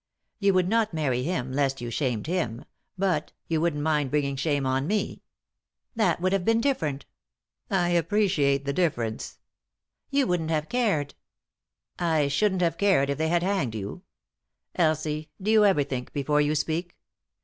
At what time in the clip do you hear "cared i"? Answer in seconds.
10.69-12.29